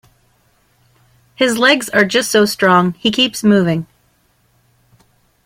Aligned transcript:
His 1.35 1.59
legs 1.59 1.87
are 1.89 2.05
just 2.05 2.31
so 2.31 2.45
strong 2.45 2.93
he 2.93 3.11
keeps 3.11 3.43
moving. 3.43 3.85